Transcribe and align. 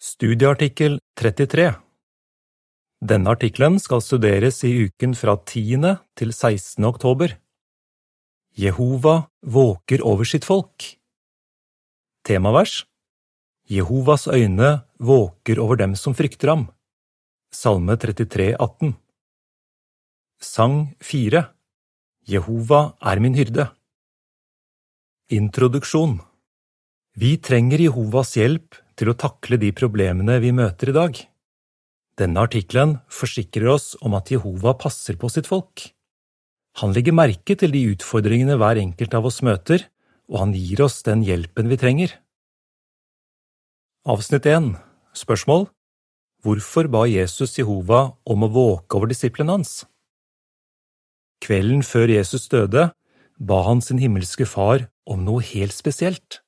Studieartikkel 0.00 0.94
33 1.20 1.74
Denne 3.04 3.34
artikkelen 3.34 3.74
skal 3.76 4.00
studeres 4.00 4.62
i 4.64 4.70
uken 4.86 5.12
fra 5.12 5.34
10. 5.36 5.90
til 6.16 6.32
16. 6.32 6.86
oktober. 6.88 7.34
Jehova 8.56 9.28
våker 9.44 10.00
over 10.00 10.24
sitt 10.24 10.48
folk. 10.48 10.88
Temavers 12.24 12.86
Jehovas 13.68 14.24
øyne 14.24 14.72
våker 14.96 15.60
over 15.60 15.76
dem 15.76 15.92
som 15.92 16.16
frykter 16.16 16.54
ham. 16.54 16.66
Salme 17.52 18.00
33, 18.00 18.56
18 18.56 18.96
Sang 20.40 20.96
4 21.04 21.44
Jehova 22.24 22.84
er 23.04 23.20
min 23.20 23.36
hyrde. 23.36 23.68
Introduksjon 25.28 26.22
Vi 27.20 27.36
trenger 27.36 27.90
Jehovas 27.90 28.38
hjelp 28.40 28.79
til 29.00 29.10
å 29.10 29.16
takle 29.16 29.56
de 29.60 29.72
problemene 29.72 30.36
vi 30.42 30.52
møter 30.52 30.92
i 30.92 30.96
dag. 30.96 31.16
Denne 32.20 32.44
artikkelen 32.44 32.98
forsikrer 33.08 33.70
oss 33.72 33.94
om 34.04 34.16
at 34.18 34.28
Jehova 34.28 34.74
passer 34.76 35.16
på 35.16 35.30
sitt 35.32 35.48
folk. 35.48 35.86
Han 36.84 36.92
legger 36.94 37.16
merke 37.16 37.56
til 37.58 37.72
de 37.72 37.86
utfordringene 37.94 38.58
hver 38.60 38.78
enkelt 38.82 39.16
av 39.16 39.26
oss 39.30 39.40
møter, 39.46 39.86
og 40.30 40.44
han 40.44 40.52
gir 40.54 40.84
oss 40.84 41.00
den 41.06 41.24
hjelpen 41.26 41.70
vi 41.72 41.78
trenger. 41.80 42.12
Avsnitt 44.06 44.46
1 44.46 44.74
Spørsmål 45.16 45.66
Hvorfor 46.44 46.86
ba 46.88 47.02
Jesus 47.08 47.58
Jehova 47.58 48.14
om 48.24 48.46
å 48.46 48.52
våke 48.52 48.96
over 48.96 49.10
disiplene 49.10 49.58
hans? 49.58 49.82
Kvelden 51.44 51.82
før 51.84 52.12
Jesus 52.12 52.46
døde, 52.52 52.90
ba 53.40 53.58
han 53.66 53.80
sin 53.84 54.00
himmelske 54.00 54.46
far 54.48 54.86
om 55.08 55.24
noe 55.24 55.44
helt 55.44 55.76
spesielt. 55.76 56.40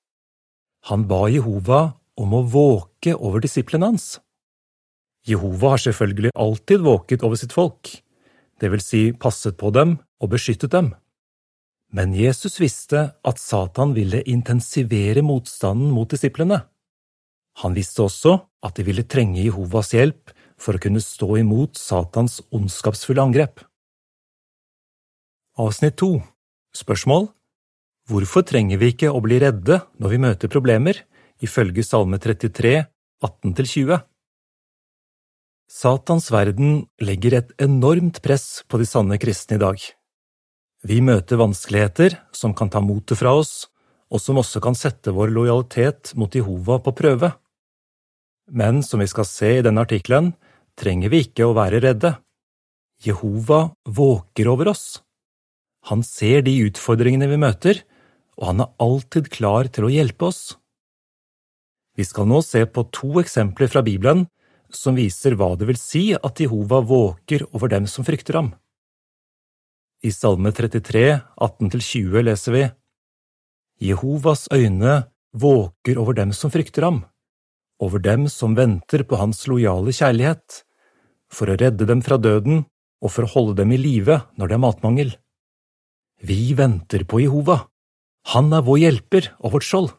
Han 0.89 1.05
ba 1.09 1.27
Jehova 1.33 1.83
om 2.21 2.35
å 2.37 2.43
våke 2.45 3.15
over 3.17 3.43
disiplene 3.45 3.93
hans. 3.93 4.17
Jehova 5.27 5.75
har 5.75 5.83
selvfølgelig 5.85 6.33
alltid 6.35 6.83
våket 6.83 7.23
over 7.23 7.39
sitt 7.39 7.55
folk, 7.55 7.91
det 8.61 8.71
vil 8.71 8.83
si 8.83 9.03
passet 9.13 9.57
på 9.59 9.71
dem 9.75 9.97
og 10.23 10.33
beskyttet 10.35 10.75
dem. 10.75 10.93
Men 11.93 12.15
Jesus 12.17 12.59
visste 12.61 13.11
at 13.27 13.41
Satan 13.41 13.93
ville 13.95 14.23
intensivere 14.25 15.23
motstanden 15.23 15.91
mot 15.93 16.09
disiplene. 16.11 16.63
Han 17.61 17.77
visste 17.77 18.07
også 18.07 18.39
at 18.65 18.79
de 18.79 18.87
ville 18.87 19.05
trenge 19.05 19.43
Jehovas 19.43 19.93
hjelp 19.93 20.33
for 20.63 20.79
å 20.79 20.83
kunne 20.83 21.03
stå 21.05 21.37
imot 21.43 21.77
Satans 21.77 22.41
ondskapsfulle 22.55 23.23
angrep. 23.23 23.61
Avsnitt 25.61 25.99
2 26.01 26.15
Spørsmål 26.73 27.29
Hvorfor 28.09 28.43
trenger 28.49 28.81
vi 28.81 28.95
ikke 28.95 29.13
å 29.13 29.21
bli 29.23 29.37
redde 29.43 29.83
når 30.01 30.15
vi 30.15 30.21
møter 30.23 30.51
problemer? 30.51 30.97
Ifølge 31.43 31.85
Salme 31.87 32.19
33, 32.23 32.87
18–20. 33.23 34.01
Satans 35.73 36.29
verden 36.33 36.83
legger 37.01 37.39
et 37.39 37.53
enormt 37.63 38.21
press 38.25 38.63
på 38.69 38.81
de 38.81 38.87
sanne 38.89 39.19
kristne 39.21 39.57
i 39.57 39.63
dag. 39.63 39.83
Vi 40.83 40.99
møter 41.05 41.41
vanskeligheter 41.41 42.19
som 42.35 42.55
kan 42.55 42.71
ta 42.71 42.83
motet 42.83 43.21
fra 43.21 43.35
oss, 43.39 43.69
og 44.13 44.21
som 44.21 44.41
også 44.43 44.61
kan 44.61 44.77
sette 44.77 45.15
vår 45.15 45.33
lojalitet 45.33 46.13
mot 46.19 46.35
Jehova 46.35 46.77
på 46.83 46.93
prøve. 46.99 47.33
Men 48.51 48.83
som 48.85 49.01
vi 49.01 49.09
skal 49.09 49.29
se 49.29 49.53
i 49.59 49.63
denne 49.65 49.87
artikkelen, 49.87 50.35
trenger 50.77 51.13
vi 51.13 51.23
ikke 51.25 51.47
å 51.47 51.55
være 51.57 51.81
redde. 51.85 52.17
Jehova 53.03 53.71
våker 53.89 54.51
over 54.53 54.73
oss. 54.75 55.01
Han 55.89 56.05
ser 56.07 56.45
de 56.47 56.55
utfordringene 56.69 57.31
vi 57.31 57.41
møter, 57.41 57.81
og 58.39 58.51
han 58.51 58.65
er 58.65 58.75
alltid 58.83 59.31
klar 59.33 59.71
til 59.73 59.89
å 59.89 59.93
hjelpe 59.93 60.29
oss. 60.29 60.43
Vi 61.97 62.05
skal 62.09 62.29
nå 62.29 62.41
se 62.45 62.65
på 62.67 62.87
to 62.95 63.21
eksempler 63.21 63.69
fra 63.69 63.83
Bibelen 63.85 64.27
som 64.73 64.97
viser 64.97 65.37
hva 65.37 65.53
det 65.61 65.69
vil 65.69 65.81
si 65.81 66.05
at 66.17 66.41
Jehova 66.41 66.81
våker 66.81 67.45
over 67.53 67.73
dem 67.73 67.89
som 67.91 68.07
frykter 68.07 68.39
ham. 68.41 68.53
I 70.03 70.11
Salme 70.11 70.51
33, 70.51 71.21
18–20 71.37 72.25
leser 72.27 72.57
vi 72.57 72.65
Jehovas 73.83 74.49
øyne 74.55 75.05
våker 75.33 75.99
over 76.01 76.17
dem 76.17 76.33
som 76.33 76.51
frykter 76.51 76.87
ham, 76.87 77.05
over 77.83 78.03
dem 78.03 78.27
som 78.31 78.57
venter 78.57 79.05
på 79.05 79.19
hans 79.21 79.45
lojale 79.51 79.95
kjærlighet, 79.95 80.63
for 81.33 81.51
å 81.51 81.57
redde 81.61 81.87
dem 81.89 82.03
fra 82.05 82.19
døden 82.21 82.65
og 83.03 83.13
for 83.13 83.27
å 83.27 83.33
holde 83.35 83.61
dem 83.63 83.73
i 83.75 83.81
live 83.81 84.21
når 84.39 84.51
det 84.51 84.57
er 84.57 84.65
matmangel. 84.65 85.15
Vi 86.23 86.53
venter 86.55 87.07
på 87.09 87.23
Jehova. 87.25 87.65
Han 88.35 88.53
er 88.55 88.63
vår 88.63 88.79
hjelper 88.85 89.33
og 89.43 89.57
vårt 89.57 89.67
skjold. 89.67 89.91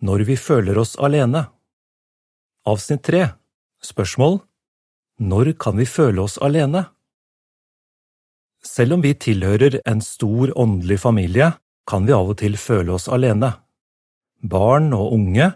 Når 0.00 0.22
vi 0.24 0.36
føler 0.40 0.78
oss 0.80 0.94
alene 0.96 1.42
Avsnitt 2.68 3.02
tre 3.04 3.26
Spørsmål 3.84 4.38
Når 5.20 5.52
kan 5.60 5.76
vi 5.76 5.84
føle 5.84 6.22
oss 6.24 6.38
alene? 6.40 6.86
Selv 8.64 8.96
om 8.96 9.02
vi 9.04 9.12
tilhører 9.12 9.78
en 9.88 10.00
stor 10.04 10.52
åndelig 10.56 10.98
familie, 11.02 11.50
kan 11.88 12.06
vi 12.08 12.12
av 12.16 12.28
og 12.32 12.38
til 12.40 12.56
føle 12.60 12.92
oss 12.92 13.08
alene. 13.08 13.54
Barn 14.40 14.90
og 14.96 15.14
unge 15.16 15.50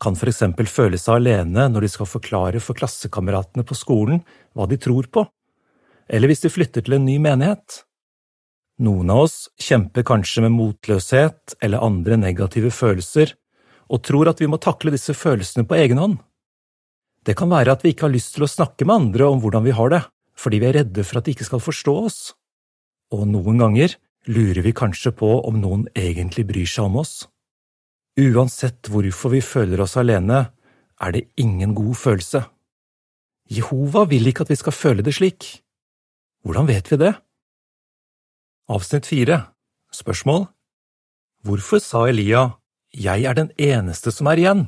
kan 0.00 0.16
for 0.16 0.32
eksempel 0.32 0.68
føle 0.68 1.00
seg 1.00 1.20
alene 1.20 1.68
når 1.72 1.84
de 1.84 1.92
skal 1.92 2.08
forklare 2.08 2.60
for 2.60 2.76
klassekameratene 2.76 3.64
på 3.68 3.76
skolen 3.76 4.20
hva 4.56 4.68
de 4.68 4.80
tror 4.80 5.08
på, 5.12 5.24
eller 6.08 6.28
hvis 6.28 6.44
de 6.44 6.52
flytter 6.52 6.84
til 6.84 6.96
en 6.96 7.08
ny 7.08 7.16
menighet. 7.20 7.82
Noen 8.80 9.12
av 9.12 9.26
oss 9.26 9.38
kjemper 9.60 10.04
kanskje 10.08 10.44
med 10.44 10.56
motløshet 10.56 11.56
eller 11.60 11.84
andre 11.84 12.20
negative 12.20 12.72
følelser 12.72 13.36
og 13.90 14.02
tror 14.06 14.30
at 14.30 14.40
vi 14.40 14.48
må 14.50 14.60
takle 14.62 14.92
disse 14.94 15.14
følelsene 15.16 15.66
på 15.66 15.78
egen 15.80 15.98
hånd. 15.98 16.18
Det 17.26 17.34
kan 17.36 17.50
være 17.50 17.74
at 17.74 17.82
vi 17.84 17.92
ikke 17.92 18.06
har 18.06 18.14
lyst 18.14 18.36
til 18.36 18.46
å 18.46 18.50
snakke 18.50 18.86
med 18.86 18.96
andre 18.96 19.26
om 19.28 19.42
hvordan 19.42 19.66
vi 19.66 19.74
har 19.76 19.90
det, 19.92 20.04
fordi 20.38 20.60
vi 20.62 20.68
er 20.70 20.78
redde 20.80 21.04
for 21.04 21.20
at 21.20 21.26
de 21.26 21.34
ikke 21.34 21.48
skal 21.48 21.62
forstå 21.64 21.96
oss. 22.06 22.20
Og 23.12 23.26
noen 23.28 23.60
ganger 23.60 23.96
lurer 24.30 24.62
vi 24.64 24.76
kanskje 24.76 25.12
på 25.16 25.28
om 25.48 25.58
noen 25.60 25.84
egentlig 25.98 26.46
bryr 26.48 26.70
seg 26.70 26.86
om 26.86 27.00
oss. 27.02 27.26
Uansett 28.20 28.88
hvorfor 28.90 29.34
vi 29.34 29.42
føler 29.44 29.82
oss 29.82 29.98
alene, 30.00 30.46
er 31.00 31.12
det 31.16 31.28
ingen 31.40 31.74
god 31.74 31.96
følelse. 31.96 32.44
Jehova 33.50 34.04
vil 34.08 34.28
ikke 34.30 34.44
at 34.44 34.52
vi 34.52 34.58
skal 34.60 34.76
føle 34.76 35.04
det 35.04 35.16
slik. 35.16 35.48
Hvordan 36.44 36.68
vet 36.68 36.90
vi 36.92 37.00
det? 37.00 37.14
Avsnitt 38.70 39.08
fire 39.08 39.42
Spørsmål 39.90 40.44
Hvorfor 41.42 41.80
sa 41.82 42.04
Elia 42.06 42.44
jeg 42.90 43.24
er 43.24 43.34
den 43.38 43.50
eneste 43.58 44.12
som 44.14 44.28
er 44.30 44.40
igjen. 44.40 44.62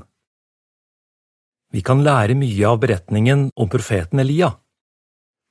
Vi 1.72 1.80
kan 1.80 2.02
lære 2.04 2.36
mye 2.36 2.66
av 2.68 2.80
beretningen 2.82 3.48
om 3.56 3.70
profeten 3.72 4.20
Elia. 4.20 4.52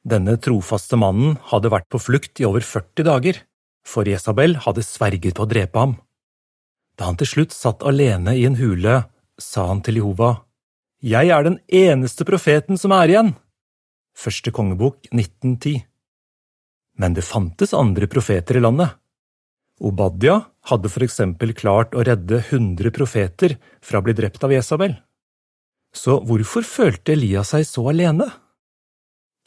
Denne 0.05 0.37
trofaste 0.41 0.97
mannen 0.97 1.37
hadde 1.49 1.71
vært 1.73 1.89
på 1.89 2.01
flukt 2.01 2.41
i 2.41 2.45
over 2.45 2.61
40 2.65 3.07
dager, 3.07 3.41
for 3.85 4.05
Jesabel 4.05 4.55
hadde 4.61 4.85
sverget 4.85 5.37
på 5.37 5.45
å 5.45 5.49
drepe 5.49 5.81
ham. 5.81 5.97
Da 6.97 7.09
han 7.09 7.17
til 7.17 7.29
slutt 7.29 7.55
satt 7.55 7.83
alene 7.87 8.35
i 8.37 8.45
en 8.45 8.59
hule, 8.59 9.03
sa 9.41 9.67
han 9.69 9.81
til 9.81 10.01
Jehova, 10.01 10.45
Jeg 11.01 11.29
er 11.33 11.43
den 11.43 11.57
eneste 11.65 12.23
profeten 12.23 12.77
som 12.77 12.91
er 12.93 13.09
igjen. 13.09 13.33
Første 14.13 14.51
kongebok 14.51 15.07
1910 15.09 15.81
Men 16.93 17.15
det 17.17 17.25
fantes 17.25 17.73
andre 17.73 18.05
profeter 18.05 18.57
i 18.57 18.61
landet. 18.61 19.00
Obadia 19.79 20.41
hadde 20.69 20.91
for 20.93 21.05
eksempel 21.05 21.53
klart 21.57 21.95
å 21.95 22.03
redde 22.05 22.41
hundre 22.51 22.91
profeter 22.93 23.55
fra 23.81 24.01
å 24.01 24.05
bli 24.05 24.13
drept 24.17 24.43
av 24.43 24.53
Jesabel. 24.53 24.97
Så 25.95 26.19
hvorfor 26.27 26.65
følte 26.67 27.15
Elias 27.15 27.51
seg 27.55 27.65
så 27.67 27.87
alene? 27.91 28.27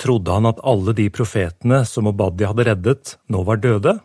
Trodde 0.01 0.33
han 0.35 0.49
at 0.49 0.61
alle 0.67 0.95
de 0.97 1.07
profetene 1.15 1.85
som 1.87 2.09
Obadia 2.11 2.51
hadde 2.51 2.67
reddet, 2.67 3.15
nå 3.31 3.45
var 3.47 3.63
døde? 3.63 3.99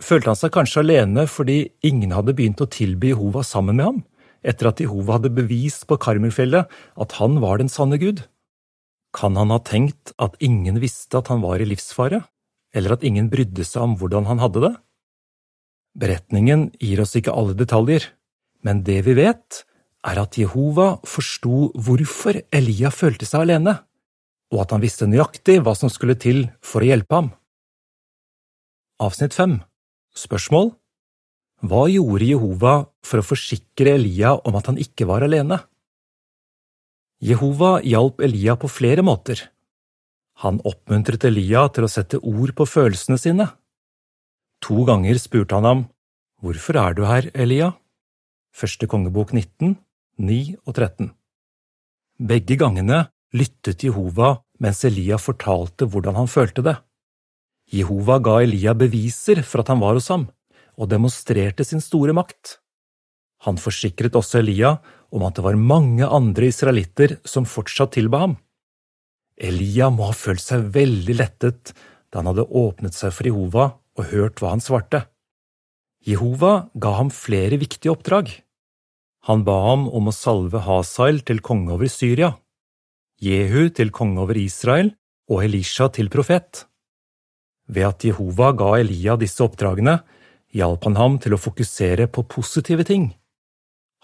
Følte 0.00 0.32
han 0.32 0.38
seg 0.38 0.54
kanskje 0.54 0.82
alene 0.84 1.26
fordi 1.28 1.58
ingen 1.84 2.14
hadde 2.14 2.34
begynt 2.38 2.62
å 2.62 2.70
tilby 2.70 3.12
Jehova 3.12 3.44
sammen 3.44 3.78
med 3.78 3.88
ham, 3.88 4.00
etter 4.46 4.70
at 4.70 4.80
Jehova 4.80 5.18
hadde 5.18 5.34
bevist 5.34 5.86
på 5.90 5.98
Karmelfjellet 6.00 6.70
at 7.04 7.16
han 7.18 7.40
var 7.42 7.60
den 7.60 7.70
sanne 7.72 7.98
Gud? 8.00 8.24
Kan 9.14 9.36
han 9.40 9.52
ha 9.52 9.58
tenkt 9.64 10.12
at 10.22 10.36
ingen 10.44 10.78
visste 10.82 11.20
at 11.20 11.30
han 11.32 11.42
var 11.42 11.60
i 11.60 11.68
livsfare, 11.68 12.22
eller 12.74 12.94
at 12.94 13.04
ingen 13.06 13.30
brydde 13.32 13.64
seg 13.66 13.84
om 13.84 13.96
hvordan 13.98 14.28
han 14.30 14.40
hadde 14.42 14.62
det? 14.68 14.74
Beretningen 15.98 16.68
gir 16.78 17.00
oss 17.02 17.16
ikke 17.18 17.34
alle 17.34 17.56
detaljer, 17.58 18.04
men 18.62 18.84
det 18.86 19.00
vi 19.06 19.16
vet, 19.18 19.64
er 20.06 20.20
at 20.22 20.38
Jehova 20.38 20.98
forsto 21.06 21.72
hvorfor 21.74 22.38
Elia 22.54 22.92
følte 22.94 23.26
seg 23.26 23.46
alene, 23.46 23.74
og 24.54 24.62
at 24.62 24.74
han 24.74 24.82
visste 24.84 25.08
nøyaktig 25.10 25.58
hva 25.64 25.74
som 25.76 25.90
skulle 25.92 26.16
til 26.20 26.46
for 26.64 26.84
å 26.84 26.90
hjelpe 26.90 27.18
ham. 27.18 27.32
Avsnitt 29.02 29.34
5 29.34 29.58
Spørsmål 30.18 30.72
Hva 31.66 31.82
gjorde 31.90 32.30
Jehova 32.30 32.74
for 33.06 33.20
å 33.20 33.26
forsikre 33.26 33.98
Elia 33.98 34.36
om 34.38 34.56
at 34.58 34.70
han 34.70 34.80
ikke 34.80 35.06
var 35.10 35.26
alene? 35.26 35.60
Jehova 37.18 37.78
hjalp 37.82 38.22
Elia 38.22 38.54
på 38.58 38.70
flere 38.70 39.02
måter. 39.02 39.40
Han 40.42 40.60
oppmuntret 40.62 41.24
Elia 41.26 41.64
til 41.74 41.86
å 41.86 41.90
sette 41.90 42.20
ord 42.22 42.54
på 42.54 42.66
følelsene 42.66 43.18
sine. 43.18 43.48
To 44.66 44.84
ganger 44.84 45.18
spurte 45.18 45.54
han 45.54 45.64
ham, 45.64 45.86
Hvorfor 46.42 46.76
er 46.78 46.94
du 46.94 47.02
her, 47.06 47.30
Elia? 47.34 47.72
Første 48.54 48.86
kongebok 48.86 49.32
19, 49.34 49.74
9 50.22 50.38
og 50.66 50.74
13. 50.74 51.10
Begge 52.18 52.56
gangene 52.58 53.08
lyttet 53.34 53.82
Jehova 53.82 54.36
mens 54.62 54.84
Elia 54.86 55.18
fortalte 55.18 55.86
hvordan 55.86 56.18
han 56.18 56.30
følte 56.30 56.62
det. 56.66 56.76
Jehova 57.74 58.18
ga 58.22 58.38
Elia 58.42 58.74
beviser 58.78 59.42
for 59.42 59.62
at 59.62 59.72
han 59.72 59.82
var 59.82 59.98
hos 59.98 60.08
ham, 60.10 60.28
og 60.78 60.90
demonstrerte 60.90 61.66
sin 61.66 61.82
store 61.82 62.14
makt. 62.16 62.58
Han 63.46 63.58
forsikret 63.60 64.16
også 64.18 64.40
Elia 64.40 64.76
om 65.14 65.24
at 65.26 65.36
det 65.36 65.44
var 65.44 65.58
mange 65.58 66.06
andre 66.06 66.48
israelitter 66.50 67.18
som 67.26 67.46
fortsatt 67.46 67.96
tilba 67.98 68.22
ham. 68.24 68.38
Elia 69.38 69.90
må 69.94 70.08
ha 70.08 70.14
følt 70.16 70.42
seg 70.42 70.70
veldig 70.74 71.18
lettet 71.18 71.74
da 72.10 72.22
han 72.22 72.30
hadde 72.32 72.46
åpnet 72.46 72.96
seg 72.96 73.14
for 73.14 73.28
Jehova 73.28 73.68
og 73.98 74.12
hørt 74.12 74.40
hva 74.40 74.54
han 74.54 74.62
svarte. 74.62 75.04
Jehova 76.06 76.70
ga 76.78 76.94
ham 77.00 77.10
flere 77.12 77.58
viktige 77.60 77.92
oppdrag. 77.92 78.30
Han 79.26 79.42
ba 79.44 79.56
ham 79.66 79.88
om 79.90 80.08
å 80.08 80.14
salve 80.14 80.62
Hasael 80.64 81.20
til 81.26 81.42
konge 81.44 81.74
over 81.74 81.90
Syria, 81.90 82.36
Jehu 83.18 83.68
til 83.74 83.90
konge 83.90 84.22
over 84.22 84.38
Israel 84.38 84.92
og 85.28 85.42
Elisha 85.44 85.88
til 85.92 86.08
profet. 86.08 86.64
Ved 87.68 87.88
at 87.90 88.06
Jehova 88.06 88.52
ga 88.56 88.76
Elia 88.78 89.18
disse 89.20 89.42
oppdragene, 89.44 89.98
hjalp 90.54 90.86
han 90.86 90.96
ham 90.96 91.18
til 91.20 91.34
å 91.34 91.40
fokusere 91.42 92.06
på 92.08 92.24
positive 92.30 92.86
ting. 92.88 93.10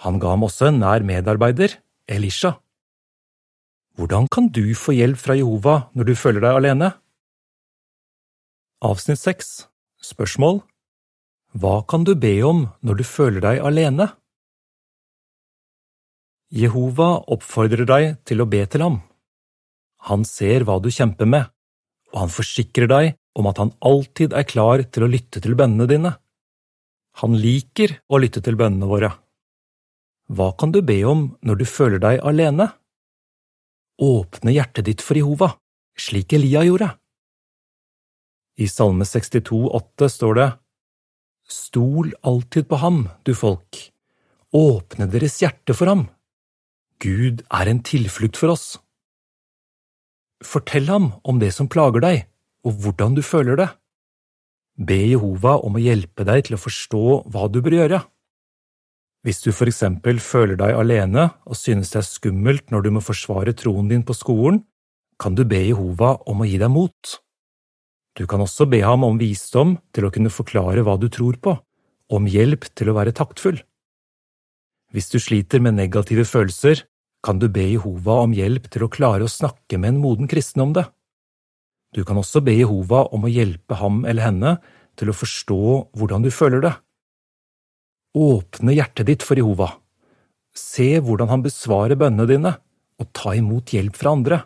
Han 0.03 0.19
ga 0.21 0.35
ham 0.35 0.45
også 0.45 0.69
en 0.69 0.83
nær 0.83 1.07
medarbeider, 1.07 1.79
Elisha. 2.11 2.59
Hvordan 3.95 4.27
kan 4.29 4.51
du 4.51 4.75
få 4.75 4.93
hjelp 4.99 5.23
fra 5.23 5.39
Jehova 5.39 5.77
når 5.95 6.11
du 6.11 6.15
føler 6.19 6.43
deg 6.43 6.59
alene? 6.59 6.91
Avsnitt 8.85 9.23
6 9.23 9.55
Spørsmål 10.05 10.61
Hva 11.57 11.79
kan 11.89 12.05
du 12.05 12.13
be 12.19 12.35
om 12.45 12.67
når 12.85 13.01
du 13.01 13.05
føler 13.09 13.41
deg 13.45 13.63
alene? 13.65 14.11
Jehova 16.55 17.09
oppfordrer 17.35 17.89
deg 17.89 18.19
til 18.29 18.43
å 18.43 18.49
be 18.51 18.61
til 18.71 18.85
ham. 18.85 18.99
Han 20.11 20.27
ser 20.29 20.67
hva 20.67 20.77
du 20.83 20.91
kjemper 20.93 21.29
med, 21.31 21.49
og 22.13 22.21
han 22.25 22.35
forsikrer 22.35 22.91
deg 22.91 23.15
om 23.39 23.49
at 23.51 23.59
han 23.63 23.73
alltid 23.81 24.37
er 24.37 24.47
klar 24.47 24.85
til 24.93 25.07
å 25.07 25.11
lytte 25.11 25.41
til 25.43 25.57
bønnene 25.59 25.89
dine. 25.91 26.13
Han 27.23 27.39
liker 27.41 27.97
å 28.11 28.21
lytte 28.21 28.43
til 28.45 28.59
bønnene 28.61 28.91
våre. 28.91 29.11
Hva 30.29 30.53
kan 30.59 30.75
du 30.75 30.83
be 30.85 31.01
om 31.09 31.31
når 31.43 31.63
du 31.63 31.67
føler 31.69 32.03
deg 32.03 32.21
alene? 32.27 32.69
Åpne 34.05 34.53
hjertet 34.55 34.91
ditt 34.91 35.03
for 35.05 35.19
Jehova, 35.19 35.55
slik 35.97 36.35
Elia 36.37 36.65
gjorde. 36.67 36.93
I 38.55 38.69
Salme 38.71 39.05
62, 39.05 39.67
8 39.75 40.09
står 40.09 40.35
det, 40.39 40.51
Stol 41.51 42.13
alltid 42.23 42.69
på 42.71 42.79
ham, 42.81 43.01
du 43.27 43.35
folk, 43.37 43.81
åpne 44.55 45.09
deres 45.11 45.41
hjerte 45.43 45.75
for 45.75 45.91
ham. 45.91 46.05
Gud 47.03 47.43
er 47.51 47.69
en 47.69 47.83
tilflukt 47.85 48.39
for 48.39 48.55
oss. 48.55 48.67
Fortell 50.45 50.87
ham 50.89 51.11
om 51.27 51.41
det 51.43 51.51
som 51.57 51.69
plager 51.69 52.05
deg, 52.05 52.23
og 52.65 52.79
hvordan 52.85 53.19
du 53.19 53.23
føler 53.27 53.59
det. 53.59 53.69
Be 54.79 55.01
Jehova 55.03 55.59
om 55.67 55.77
å 55.77 55.83
hjelpe 55.83 56.25
deg 56.27 56.47
til 56.47 56.57
å 56.57 56.63
forstå 56.63 57.03
hva 57.35 57.49
du 57.51 57.61
bør 57.61 57.79
gjøre. 57.81 58.01
Hvis 59.25 59.41
du 59.43 59.51
for 59.57 59.71
eksempel 59.71 60.21
føler 60.21 60.59
deg 60.61 60.79
alene 60.79 61.31
og 61.49 61.59
synes 61.59 61.91
det 61.91 62.03
er 62.03 62.09
skummelt 62.09 62.71
når 62.71 62.87
du 62.87 62.91
må 62.95 63.03
forsvare 63.05 63.57
troen 63.57 63.91
din 63.91 64.05
på 64.07 64.17
skolen, 64.17 64.63
kan 65.19 65.35
du 65.35 65.45
be 65.49 65.63
Jehova 65.63 66.17
om 66.29 66.43
å 66.43 66.49
gi 66.49 66.59
deg 66.61 66.71
mot. 66.71 67.15
Du 68.15 68.27
kan 68.31 68.43
også 68.43 68.67
be 68.71 68.81
ham 68.85 69.03
om 69.07 69.19
visdom 69.19 69.77
til 69.95 70.07
å 70.07 70.13
kunne 70.15 70.31
forklare 70.31 70.85
hva 70.87 70.95
du 71.01 71.09
tror 71.11 71.39
på, 71.43 71.57
om 72.15 72.27
hjelp 72.31 72.69
til 72.79 72.91
å 72.91 72.97
være 72.99 73.15
taktfull. 73.17 73.59
Hvis 74.95 75.11
du 75.11 75.19
sliter 75.19 75.63
med 75.65 75.75
negative 75.75 76.23
følelser, 76.29 76.85
kan 77.25 77.41
du 77.41 77.49
be 77.51 77.65
Jehova 77.67 78.21
om 78.23 78.35
hjelp 78.37 78.69
til 78.71 78.85
å 78.85 78.91
klare 78.93 79.27
å 79.27 79.33
snakke 79.33 79.81
med 79.81 79.95
en 79.95 80.03
moden 80.03 80.31
kristen 80.31 80.63
om 80.63 80.75
det. 80.77 80.85
Du 81.95 82.05
kan 82.07 82.19
også 82.21 82.43
be 82.45 82.55
Jehova 82.55 83.07
om 83.15 83.27
å 83.27 83.33
hjelpe 83.33 83.79
ham 83.81 84.03
eller 84.05 84.29
henne 84.29 84.57
til 84.99 85.11
å 85.11 85.17
forstå 85.17 85.61
hvordan 85.99 86.27
du 86.27 86.31
føler 86.35 86.63
det. 86.63 86.75
Åpne 88.15 88.77
hjertet 88.77 89.09
ditt 89.11 89.25
for 89.27 89.41
Jehova. 89.41 89.73
Se 90.55 91.01
hvordan 91.03 91.33
han 91.33 91.43
besvarer 91.43 91.99
bønnene 91.99 92.31
dine, 92.31 92.53
og 93.03 93.11
ta 93.11 93.33
imot 93.35 93.73
hjelp 93.75 93.97
fra 93.99 94.13
andre. 94.15 94.45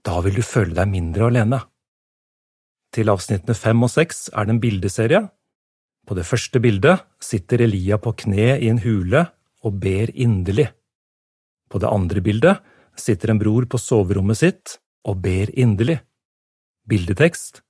Da 0.00 0.22
vil 0.24 0.38
du 0.38 0.44
føle 0.46 0.72
deg 0.76 0.88
mindre 0.88 1.28
alene. 1.28 1.60
Til 2.94 3.10
avsnittene 3.12 3.56
fem 3.56 3.82
og 3.84 3.92
seks 3.92 4.28
er 4.32 4.46
det 4.46 4.54
en 4.54 4.62
bildeserie. 4.62 5.22
På 6.08 6.16
det 6.16 6.24
første 6.24 6.60
bildet 6.62 7.04
sitter 7.20 7.66
Elia 7.66 7.98
på 8.00 8.14
kne 8.16 8.54
i 8.56 8.70
en 8.70 8.80
hule 8.80 9.26
og 9.64 9.80
ber 9.82 10.12
inderlig. 10.14 10.70
På 11.68 11.80
det 11.82 11.90
andre 11.92 12.22
bildet 12.24 12.64
sitter 12.98 13.34
en 13.34 13.40
bror 13.40 13.66
på 13.68 13.80
soverommet 13.80 14.40
sitt 14.40 14.78
og 15.04 15.20
ber 15.24 15.52
inderlig. 15.52 16.00
Bildetekst 16.88 17.62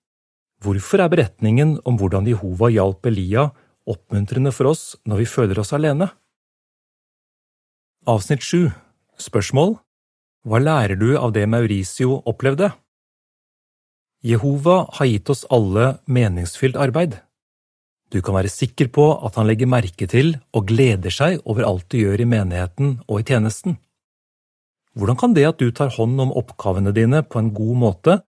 Hvorfor 0.63 1.03
er 1.03 1.11
beretningen 1.11 1.77
om 1.87 1.99
hvordan 1.99 2.27
Jehova 2.27 2.71
hjalp 2.71 3.07
Elia 3.07 3.49
oppmuntrende 3.89 4.53
for 4.55 4.73
oss 4.73 4.97
når 5.07 5.23
vi 5.23 5.29
føler 5.31 5.61
oss 5.63 5.75
alene? 5.75 6.11
Avsnitt 8.09 8.43
sju 8.47 8.71
Spørsmål 9.19 9.77
Hva 10.47 10.63
lærer 10.63 10.99
du 10.99 11.13
av 11.19 11.35
det 11.35 11.47
Mauricio 11.51 12.21
opplevde? 12.31 12.71
Jehova 14.29 14.83
har 14.93 15.09
gitt 15.09 15.31
oss 15.33 15.47
alle 15.49 15.99
meningsfylt 16.05 16.77
arbeid. 16.77 17.17
Du 18.13 18.21
kan 18.25 18.37
være 18.37 18.53
sikker 18.53 18.91
på 18.93 19.05
at 19.25 19.37
han 19.41 19.49
legger 19.49 19.69
merke 19.69 20.09
til 20.09 20.35
og 20.57 20.69
gleder 20.69 21.13
seg 21.13 21.41
over 21.49 21.65
alt 21.69 21.87
du 21.93 22.01
gjør 22.03 22.25
i 22.25 22.29
menigheten 22.29 22.99
og 23.07 23.23
i 23.23 23.27
tjenesten. 23.29 23.79
Hvordan 24.99 25.19
kan 25.21 25.37
det 25.37 25.47
at 25.49 25.61
du 25.61 25.71
tar 25.73 25.93
hånd 25.95 26.21
om 26.21 26.35
oppgavene 26.37 26.93
dine 26.93 27.23
på 27.25 27.41
en 27.41 27.53
god 27.57 27.81
måte, 27.81 28.19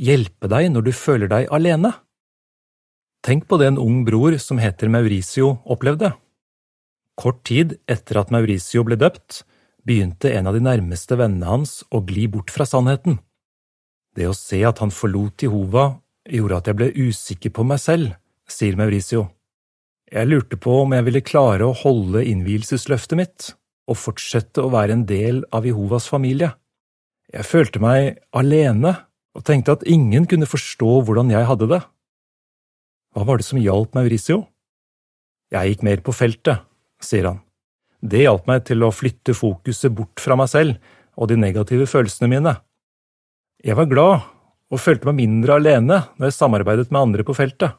hjelpe 0.00 0.48
deg 0.52 0.70
når 0.72 0.86
du 0.88 0.92
føler 0.96 1.28
deg 1.32 1.48
alene? 1.52 1.92
Tenk 3.22 3.44
på 3.48 3.58
det 3.60 3.72
en 3.72 3.80
ung 3.80 4.02
bror 4.06 4.36
som 4.40 4.60
heter 4.62 4.90
Mauricio 4.92 5.56
opplevde. 5.70 6.12
Kort 7.18 7.42
tid 7.48 7.76
etter 7.90 8.22
at 8.22 8.32
Mauricio 8.32 8.84
ble 8.86 8.96
døpt, 9.00 9.42
begynte 9.84 10.32
en 10.32 10.48
av 10.48 10.56
de 10.56 10.64
nærmeste 10.64 11.18
vennene 11.18 11.50
hans 11.50 11.82
å 11.92 12.00
gli 12.06 12.24
bort 12.30 12.52
fra 12.54 12.66
sannheten. 12.68 13.20
Det 14.16 14.28
å 14.28 14.36
se 14.36 14.60
at 14.68 14.82
han 14.82 14.92
forlot 14.92 15.44
Jehova, 15.46 15.98
gjorde 16.28 16.58
at 16.58 16.68
jeg 16.68 16.78
ble 16.78 16.90
usikker 17.08 17.52
på 17.54 17.64
meg 17.66 17.80
selv 17.82 18.12
sier 18.52 18.76
Mauricio. 18.78 19.26
Jeg 20.12 20.28
lurte 20.28 20.58
på 20.60 20.82
om 20.82 20.92
jeg 20.92 21.06
ville 21.06 21.24
klare 21.24 21.66
å 21.66 21.76
holde 21.76 22.24
innvielsesløftet 22.28 23.18
mitt 23.18 23.52
og 23.88 23.98
fortsette 23.98 24.62
å 24.62 24.72
være 24.72 24.98
en 24.98 25.06
del 25.08 25.40
av 25.54 25.66
Jehovas 25.66 26.08
familie. 26.10 26.52
Jeg 27.32 27.48
følte 27.48 27.80
meg 27.82 28.20
alene 28.36 28.92
og 29.32 29.44
tenkte 29.48 29.78
at 29.78 29.86
ingen 29.88 30.26
kunne 30.28 30.48
forstå 30.48 30.98
hvordan 31.06 31.32
jeg 31.32 31.48
hadde 31.48 31.70
det. 31.70 31.80
Hva 33.12 33.24
var 33.28 33.40
det 33.40 33.48
som 33.48 33.60
hjalp 33.60 33.96
Mauricio? 33.96 34.42
Jeg 35.52 35.72
gikk 35.72 35.86
mer 35.88 36.04
på 36.04 36.14
feltet, 36.16 36.64
sier 37.00 37.28
han. 37.28 37.40
Det 38.02 38.24
hjalp 38.24 38.48
meg 38.48 38.64
til 38.68 38.84
å 38.84 38.92
flytte 38.92 39.36
fokuset 39.36 39.92
bort 39.94 40.20
fra 40.20 40.36
meg 40.36 40.50
selv 40.52 40.92
og 41.16 41.28
de 41.30 41.36
negative 41.40 41.86
følelsene 41.88 42.28
mine. 42.32 42.54
Jeg 43.62 43.78
var 43.78 43.86
glad 43.86 44.24
og 44.72 44.80
følte 44.82 45.06
meg 45.06 45.20
mindre 45.20 45.54
alene 45.60 46.00
når 46.18 46.26
jeg 46.26 46.34
samarbeidet 46.34 46.88
med 46.90 46.98
andre 46.98 47.26
på 47.26 47.34
feltet. 47.38 47.76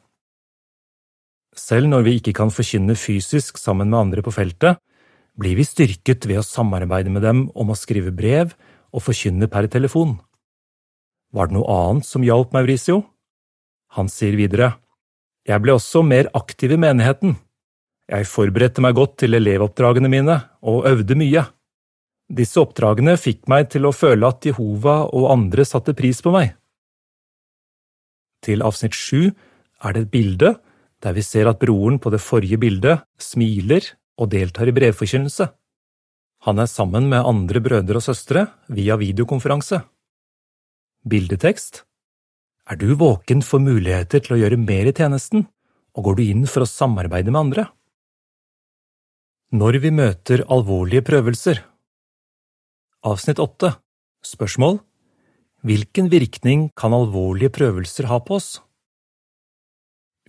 Selv 1.54 1.90
når 1.90 2.06
vi 2.06 2.14
ikke 2.18 2.32
kan 2.34 2.50
forkynne 2.50 2.96
fysisk 2.96 3.60
sammen 3.60 3.90
med 3.92 3.98
andre 3.98 4.24
på 4.24 4.32
feltet, 4.34 4.80
blir 5.36 5.58
vi 5.58 5.66
styrket 5.66 6.24
ved 6.30 6.40
å 6.40 6.46
samarbeide 6.46 7.12
med 7.12 7.22
dem 7.26 7.44
om 7.52 7.70
å 7.70 7.76
skrive 7.76 8.14
brev 8.16 8.54
og 8.94 9.04
forkynne 9.04 9.50
per 9.50 9.68
telefon. 9.68 10.16
Var 11.34 11.50
det 11.50 11.58
noe 11.58 11.76
annet 11.76 12.08
som 12.08 12.24
hjalp 12.24 12.54
Mauricio? 12.54 13.02
Han 13.98 14.08
sier 14.08 14.38
videre, 14.38 14.78
Jeg 15.44 15.60
ble 15.60 15.74
også 15.76 16.00
mer 16.00 16.30
aktiv 16.32 16.72
i 16.72 16.78
menigheten. 16.80 17.34
Jeg 18.08 18.24
forberedte 18.24 18.80
meg 18.80 18.94
godt 18.96 19.18
til 19.20 19.36
elevoppdragene 19.36 20.08
mine 20.08 20.38
og 20.64 20.86
øvde 20.88 21.14
mye. 21.20 21.42
Disse 22.32 22.60
oppdragene 22.62 23.18
fikk 23.20 23.44
meg 23.52 23.68
til 23.74 23.84
å 23.84 23.92
føle 23.92 24.28
at 24.28 24.46
Jehova 24.48 25.02
og 25.12 25.30
andre 25.32 25.64
satte 25.68 25.92
pris 25.96 26.22
på 26.24 26.32
meg. 26.32 26.54
Til 28.44 28.64
avsnitt 28.64 28.96
sju 28.96 29.28
er 29.28 29.92
det 29.92 30.06
et 30.06 30.12
bilde 30.12 30.54
der 31.04 31.12
vi 31.16 31.24
ser 31.24 31.50
at 31.50 31.60
broren 31.60 31.98
på 32.00 32.12
det 32.12 32.22
forrige 32.24 32.56
bildet 32.60 33.04
smiler 33.20 33.84
og 34.20 34.30
deltar 34.32 34.70
i 34.70 34.76
brevforkynnelse. 34.76 35.50
Han 36.48 36.60
er 36.60 36.68
sammen 36.68 37.10
med 37.12 37.24
andre 37.24 37.60
brødre 37.64 38.00
og 38.00 38.04
søstre 38.04 38.46
via 38.72 38.96
videokonferanse. 39.00 39.82
Bildetekst 41.04 41.84
Er 42.70 42.76
du 42.80 42.94
våken 42.96 43.42
for 43.44 43.60
muligheter 43.60 44.24
til 44.24 44.36
å 44.36 44.40
gjøre 44.40 44.56
mer 44.56 44.88
i 44.88 44.96
tjenesten, 44.96 45.44
og 45.92 46.04
går 46.04 46.16
du 46.16 46.22
inn 46.24 46.46
for 46.48 46.64
å 46.64 46.68
samarbeide 46.68 47.32
med 47.32 47.40
andre? 47.40 47.66
Når 49.52 49.78
vi 49.84 49.92
møter 49.92 50.44
alvorlige 50.48 51.04
prøvelser 51.04 51.60
Avsnitt 53.04 53.36
8 53.36 53.68
Spørsmål 54.24 54.78
Hvilken 55.60 56.06
virkning 56.08 56.70
kan 56.72 56.94
alvorlige 56.96 57.52
prøvelser 57.52 58.06
ha 58.08 58.16
på 58.24 58.38
oss? 58.38 58.46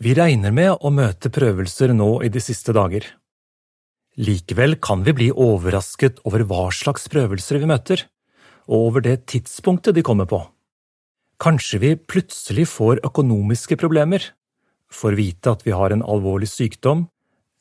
Vi 0.04 0.12
regner 0.18 0.52
med 0.52 0.84
å 0.84 0.92
møte 0.92 1.32
prøvelser 1.32 1.94
nå 1.96 2.10
i 2.28 2.32
de 2.34 2.42
siste 2.44 2.76
dager. 2.76 3.08
Likevel 4.20 4.76
kan 4.84 5.06
vi 5.08 5.14
bli 5.16 5.28
overrasket 5.32 6.20
over 6.28 6.44
hva 6.50 6.66
slags 6.76 7.08
prøvelser 7.14 7.62
vi 7.62 7.70
møter, 7.72 8.04
og 8.68 8.90
over 8.90 9.08
det 9.08 9.22
tidspunktet 9.32 9.96
de 9.96 10.04
kommer 10.04 10.28
på. 10.28 10.42
Kanskje 11.40 11.80
vi 11.80 11.94
plutselig 11.96 12.68
får 12.74 13.06
økonomiske 13.08 13.80
problemer, 13.80 14.20
får 14.92 15.16
vite 15.16 15.56
at 15.56 15.64
vi 15.64 15.72
har 15.72 15.96
en 15.96 16.04
alvorlig 16.04 16.52
sykdom, 16.52 17.08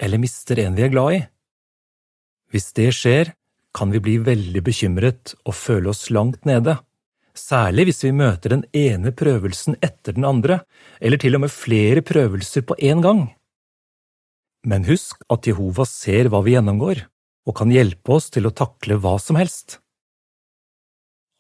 eller 0.03 0.19
mister 0.27 0.59
en 0.67 0.75
vi 0.75 0.89
er 0.89 0.95
glad 0.99 1.21
i. 1.21 1.25
Hvis 2.51 2.73
det 2.75 2.91
skjer, 2.99 3.31
kan 3.75 3.91
vi 3.91 4.01
bli 4.01 4.19
veldig 4.23 4.63
bekymret 4.65 5.35
og 5.45 5.57
føle 5.59 5.91
oss 5.91 6.07
langt 6.15 6.47
nede, 6.47 6.77
særlig 7.35 7.89
hvis 7.89 8.05
vi 8.07 8.13
møter 8.15 8.55
den 8.55 8.65
ene 8.77 9.11
prøvelsen 9.11 9.79
etter 9.83 10.15
den 10.15 10.27
andre, 10.29 10.61
eller 11.03 11.19
til 11.19 11.35
og 11.35 11.45
med 11.45 11.53
flere 11.53 12.05
prøvelser 12.07 12.63
på 12.69 12.79
én 12.79 13.03
gang. 13.03 13.27
Men 14.65 14.87
husk 14.89 15.27
at 15.29 15.47
Jehova 15.49 15.85
ser 15.89 16.31
hva 16.31 16.41
vi 16.47 16.55
gjennomgår, 16.55 17.05
og 17.45 17.57
kan 17.59 17.73
hjelpe 17.75 18.15
oss 18.17 18.31
til 18.33 18.47
å 18.49 18.55
takle 18.55 18.97
hva 19.03 19.19
som 19.21 19.37
helst. 19.37 19.81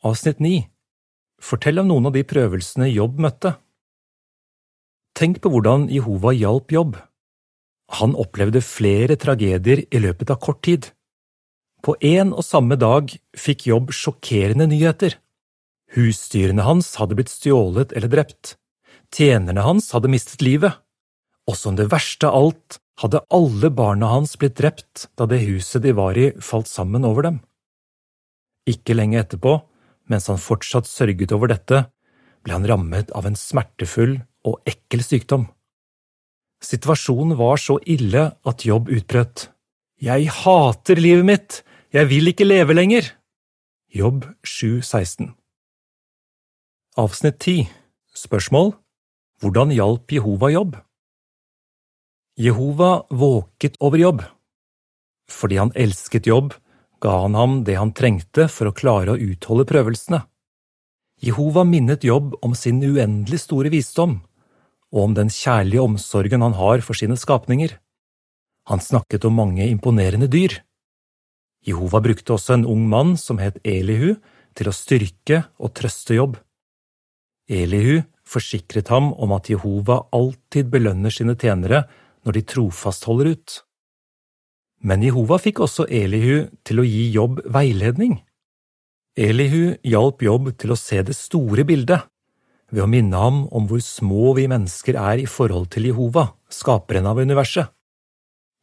Avsnitt 0.04 0.42
9 0.42 0.66
Fortell 1.44 1.80
om 1.80 1.88
noen 1.88 2.08
av 2.08 2.14
de 2.16 2.24
prøvelsene 2.26 2.90
Jobb 2.90 3.20
møtte. 3.20 3.54
Tenk 5.14 5.40
på 5.40 5.50
hvordan 5.52 5.86
Jehova 5.92 6.32
hjalp 6.34 6.72
Jobb. 6.74 6.98
Han 8.00 8.16
opplevde 8.18 8.64
flere 8.64 9.16
tragedier 9.20 9.84
i 9.86 10.00
løpet 10.02 10.32
av 10.32 10.40
kort 10.42 10.62
tid. 10.66 10.88
På 11.84 11.96
en 12.00 12.32
og 12.32 12.44
samme 12.46 12.78
dag 12.80 13.12
fikk 13.36 13.66
Jobb 13.68 13.92
sjokkerende 13.92 14.66
nyheter. 14.70 15.18
Husdyrene 15.94 16.64
hans 16.64 16.94
hadde 16.96 17.18
blitt 17.18 17.32
stjålet 17.32 17.92
eller 17.92 18.10
drept. 18.10 18.54
Tjenerne 19.14 19.62
hans 19.66 19.90
hadde 19.92 20.10
mistet 20.10 20.42
livet. 20.42 20.72
Og 21.44 21.58
som 21.60 21.76
det 21.76 21.90
verste 21.92 22.30
av 22.30 22.38
alt 22.40 22.78
hadde 23.02 23.20
alle 23.34 23.68
barna 23.74 24.08
hans 24.14 24.32
blitt 24.40 24.56
drept 24.56 25.08
da 25.18 25.26
det 25.28 25.42
huset 25.44 25.84
de 25.84 25.92
var 25.92 26.16
i, 26.16 26.30
falt 26.40 26.70
sammen 26.70 27.04
over 27.04 27.28
dem. 27.28 27.40
Ikke 28.64 28.96
lenge 28.96 29.20
etterpå, 29.20 29.58
mens 30.08 30.30
han 30.32 30.40
fortsatt 30.40 30.88
sørget 30.88 31.34
over 31.36 31.52
dette, 31.52 31.84
ble 32.44 32.56
han 32.56 32.68
rammet 32.68 33.12
av 33.16 33.28
en 33.28 33.36
smertefull 33.36 34.16
og 34.48 34.60
ekkel 34.68 35.04
sykdom. 35.04 35.46
Situasjonen 36.64 37.36
var 37.36 37.60
så 37.60 37.76
ille 37.84 38.30
at 38.32 38.64
Jobb 38.64 38.88
utbrøt. 38.88 39.50
Jeg 40.00 40.30
hater 40.32 41.00
livet 41.00 41.28
mitt, 41.28 41.60
jeg 41.94 42.08
vil 42.10 42.26
ikke 42.26 42.46
leve 42.46 42.74
lenger! 42.74 43.06
Jobb 43.94 44.24
7,16 44.42 45.28
Avsnitt 46.98 47.36
10 47.38 47.68
Spørsmål 48.18 48.72
Hvordan 49.38 49.70
hjalp 49.70 50.10
Jehova 50.16 50.50
Jobb? 50.50 50.74
Jehova 52.34 53.04
våket 53.14 53.78
over 53.78 54.02
Jobb. 54.02 54.24
Fordi 55.30 55.60
han 55.62 55.70
elsket 55.78 56.26
Jobb, 56.26 56.56
ga 56.98 57.14
han 57.22 57.38
ham 57.38 57.56
det 57.62 57.78
han 57.78 57.94
trengte 57.94 58.48
for 58.50 58.72
å 58.72 58.74
klare 58.74 59.14
å 59.14 59.20
utholde 59.30 59.68
prøvelsene. 59.70 60.24
Jehova 61.22 61.62
minnet 61.62 62.02
Jobb 62.02 62.34
om 62.42 62.58
sin 62.58 62.82
uendelig 62.82 63.44
store 63.46 63.70
visdom, 63.70 64.18
og 64.90 65.00
om 65.06 65.14
den 65.14 65.30
kjærlige 65.30 65.86
omsorgen 65.86 66.42
han 66.42 66.58
har 66.58 66.82
for 66.82 66.98
sine 66.98 67.14
skapninger. 67.14 67.78
Han 68.66 68.82
snakket 68.82 69.30
om 69.30 69.38
mange 69.38 69.70
imponerende 69.70 70.26
dyr. 70.26 70.58
Jehova 71.64 72.00
brukte 72.04 72.36
også 72.36 72.58
en 72.58 72.66
ung 72.68 72.86
mann 72.88 73.14
som 73.20 73.40
het 73.40 73.60
Elihu, 73.64 74.16
til 74.54 74.70
å 74.70 74.74
styrke 74.74 75.44
og 75.58 75.72
trøste 75.74 76.14
Jobb. 76.14 76.36
Elihu 77.50 78.04
forsikret 78.24 78.88
ham 78.92 79.10
om 79.20 79.34
at 79.36 79.50
Jehova 79.50 80.04
alltid 80.14 80.70
belønner 80.72 81.12
sine 81.12 81.34
tjenere 81.36 81.84
når 82.24 82.38
de 82.38 82.42
trofast 82.54 83.08
holder 83.08 83.34
ut. 83.34 83.56
Men 84.84 85.02
Jehova 85.04 85.40
fikk 85.40 85.64
også 85.64 85.88
Elihu 85.88 86.46
til 86.64 86.80
å 86.80 86.86
gi 86.86 87.08
Jobb 87.16 87.42
veiledning. 87.52 88.18
Elihu 89.16 89.76
hjalp 89.86 90.24
Jobb 90.24 90.50
til 90.58 90.74
å 90.74 90.78
se 90.78 91.00
det 91.06 91.16
store 91.16 91.64
bildet, 91.66 92.06
ved 92.72 92.82
å 92.82 92.90
minne 92.90 93.18
ham 93.20 93.44
om 93.54 93.68
hvor 93.70 93.80
små 93.84 94.32
vi 94.38 94.48
mennesker 94.50 94.96
er 94.98 95.22
i 95.22 95.28
forhold 95.30 95.70
til 95.74 95.86
Jehova, 95.90 96.32
skaperen 96.50 97.06
av 97.06 97.20
universet. 97.22 97.70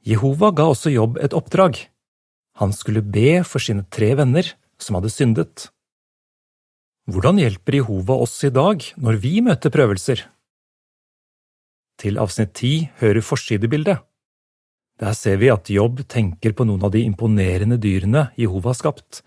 Jehova 0.04 0.50
ga 0.58 0.66
også 0.74 0.92
Jobb 0.92 1.20
et 1.22 1.36
oppdrag. 1.38 1.78
Han 2.62 2.74
skulle 2.78 3.02
be 3.02 3.42
for 3.42 3.64
sine 3.64 3.88
tre 3.90 4.12
venner 4.20 4.46
som 4.82 5.00
hadde 5.00 5.10
syndet. 5.10 5.72
Hvordan 7.10 7.40
hjelper 7.42 7.80
Jehova 7.80 8.20
oss 8.22 8.36
i 8.46 8.52
dag 8.54 8.86
når 9.02 9.18
vi 9.24 9.40
møter 9.42 9.74
prøvelser? 9.74 10.22
Til 12.02 12.22
avsnitt 12.22 12.54
ti 12.62 12.74
hører 13.02 13.26
forsidebildet. 13.26 13.98
Der 15.02 15.18
ser 15.18 15.42
vi 15.42 15.50
at 15.50 15.74
Jobb 15.74 16.04
tenker 16.06 16.54
på 16.54 16.68
noen 16.70 16.86
av 16.86 16.94
de 16.94 17.02
imponerende 17.02 17.80
dyrene 17.82 18.28
Jehova 18.38 18.70
har 18.70 18.78
skapt, 18.78 19.24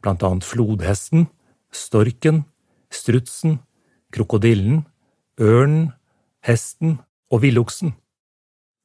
blant 0.00 0.24
annet 0.24 0.48
flodhesten, 0.48 1.28
storken, 1.68 2.46
strutsen, 2.88 3.58
krokodillen, 4.16 4.86
ørnen, 5.36 5.90
hesten 6.40 6.96
og 7.28 7.44
villoksen. 7.44 7.92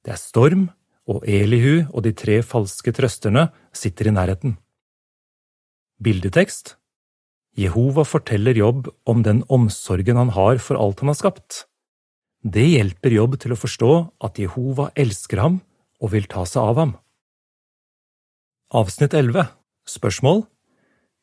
Det 0.04 0.12
er 0.12 0.20
storm, 0.20 0.68
og 1.08 1.24
Elihu 1.30 1.86
og 1.94 2.04
de 2.04 2.12
tre 2.18 2.42
falske 2.44 2.92
trøsterne 2.96 3.48
sitter 3.76 4.10
i 4.10 4.16
nærheten. 4.16 4.58
Bildetekst 6.02 6.76
Jehova 7.56 8.04
forteller 8.04 8.58
Jobb 8.58 8.90
om 9.08 9.22
den 9.24 9.44
omsorgen 9.48 10.20
han 10.20 10.34
har 10.36 10.60
for 10.60 10.76
alt 10.80 11.00
han 11.00 11.12
har 11.14 11.20
skapt. 11.20 11.64
Det 12.44 12.66
hjelper 12.68 13.16
Jobb 13.16 13.38
til 13.40 13.56
å 13.56 13.60
forstå 13.60 13.92
at 14.28 14.42
Jehova 14.42 14.90
elsker 15.00 15.40
ham 15.40 15.62
og 16.04 16.12
vil 16.12 16.28
ta 16.30 16.44
seg 16.50 16.62
av 16.74 16.82
ham. 16.82 16.92
Avsnitt 18.76 19.16
11 19.16 19.48
Spørsmål 19.88 20.44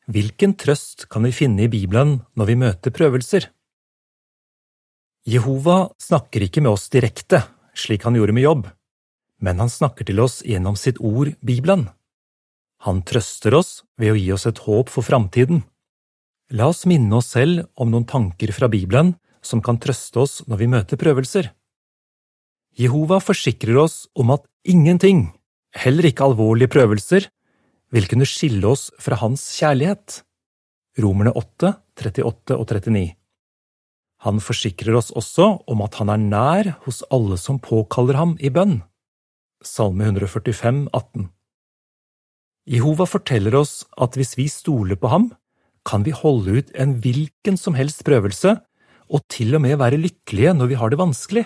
Hvilken 0.09 0.55
trøst 0.59 1.05
kan 1.11 1.23
vi 1.27 1.31
finne 1.35 1.65
i 1.65 1.71
Bibelen 1.71 2.17
når 2.35 2.49
vi 2.49 2.59
møter 2.59 2.95
prøvelser? 2.95 3.47
Jehova 5.23 5.93
snakker 6.01 6.43
ikke 6.43 6.63
med 6.63 6.73
oss 6.73 6.89
direkte, 6.91 7.45
slik 7.77 8.03
han 8.03 8.17
gjorde 8.17 8.35
med 8.35 8.43
Jobb, 8.43 8.65
men 9.39 9.61
han 9.61 9.71
snakker 9.71 10.09
til 10.09 10.19
oss 10.19 10.41
gjennom 10.43 10.75
sitt 10.79 10.99
ord, 10.99 11.31
Bibelen. 11.39 11.87
Han 12.83 12.99
trøster 13.07 13.55
oss 13.55 13.81
ved 13.99 14.11
å 14.11 14.19
gi 14.19 14.31
oss 14.35 14.43
et 14.49 14.59
håp 14.65 14.89
for 14.91 15.07
framtiden. 15.07 15.61
La 16.51 16.67
oss 16.67 16.83
minne 16.89 17.15
oss 17.15 17.31
selv 17.31 17.63
om 17.79 17.91
noen 17.93 18.07
tanker 18.09 18.51
fra 18.51 18.67
Bibelen 18.71 19.13
som 19.43 19.61
kan 19.63 19.79
trøste 19.79 20.19
oss 20.19 20.41
når 20.51 20.59
vi 20.59 20.71
møter 20.73 20.99
prøvelser. 20.99 21.47
Jehova 22.75 23.21
forsikrer 23.23 23.77
oss 23.79 24.07
om 24.19 24.33
at 24.35 24.43
ingenting, 24.67 25.29
heller 25.77 26.09
ikke 26.09 26.25
alvorlige 26.27 26.73
prøvelser, 26.73 27.29
vil 27.93 28.07
kunne 28.09 28.27
skille 28.27 28.67
oss 28.67 28.89
fra 28.99 29.19
hans 29.21 29.45
kjærlighet. 29.55 30.19
Romerne 30.99 31.31
8, 31.39 31.75
38 32.01 32.57
og 32.57 32.65
39 32.67 33.05
Han 34.25 34.41
forsikrer 34.43 34.97
oss 34.99 35.13
også 35.15 35.47
om 35.71 35.85
at 35.85 35.95
han 36.01 36.11
er 36.11 36.25
nær 36.25 36.71
hos 36.83 36.99
alle 37.13 37.37
som 37.39 37.61
påkaller 37.63 38.19
ham 38.19 38.35
i 38.43 38.51
bønn. 38.51 38.81
Salme 39.63 40.09
145, 40.09 40.89
18 40.91 41.31
Jehova 42.69 43.05
forteller 43.09 43.55
oss 43.59 43.81
at 43.99 44.15
hvis 44.15 44.37
vi 44.39 44.47
stoler 44.51 44.95
på 44.99 45.09
ham, 45.11 45.31
kan 45.83 46.05
vi 46.05 46.13
holde 46.15 46.59
ut 46.59 46.69
en 46.79 46.95
hvilken 47.03 47.57
som 47.59 47.75
helst 47.75 48.05
prøvelse 48.07 48.55
og 49.11 49.25
til 49.31 49.57
og 49.57 49.63
med 49.65 49.75
være 49.81 49.99
lykkelige 49.99 50.53
når 50.55 50.71
vi 50.71 50.79
har 50.79 50.93
det 50.93 50.99
vanskelig. 51.01 51.43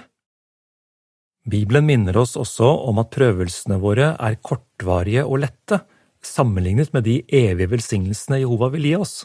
Bibelen 1.47 1.87
minner 1.87 2.17
oss 2.19 2.35
også 2.37 2.67
om 2.89 2.99
at 3.01 3.09
prøvelsene 3.15 3.79
våre 3.81 4.11
er 4.13 4.37
kortvarige 4.43 5.23
og 5.25 5.41
lette, 5.45 5.79
sammenlignet 6.21 6.91
med 6.93 7.07
de 7.07 7.21
evige 7.33 7.71
velsignelsene 7.71 8.41
Jehova 8.41 8.69
vil 8.73 8.89
gi 8.89 8.95
oss. 8.99 9.15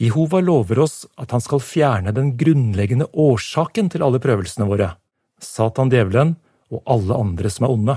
Jehova 0.00 0.40
lover 0.40 0.80
oss 0.86 1.02
at 1.20 1.34
han 1.34 1.42
skal 1.44 1.60
fjerne 1.60 2.14
den 2.16 2.36
grunnleggende 2.40 3.10
årsaken 3.12 3.90
til 3.92 4.04
alle 4.06 4.20
prøvelsene 4.22 4.68
våre, 4.70 4.94
Satan 5.42 5.90
djevelen 5.92 6.38
og 6.70 6.86
alle 6.88 7.18
andre 7.20 7.50
som 7.52 7.66
er 7.66 7.74
onde. 7.74 7.96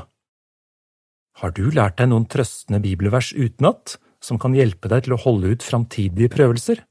Har 1.42 1.54
du 1.58 1.66
lært 1.74 1.98
deg 1.98 2.12
noen 2.12 2.28
trøstende 2.30 2.82
bibelvers 2.84 3.32
utenat 3.34 3.98
som 4.24 4.40
kan 4.40 4.54
hjelpe 4.56 4.90
deg 4.92 5.06
til 5.06 5.16
å 5.16 5.22
holde 5.24 5.56
ut 5.56 5.66
framtidige 5.66 6.32
prøvelser? 6.34 6.84